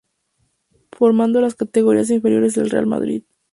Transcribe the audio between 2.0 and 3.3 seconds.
inferiores del Real Madrid.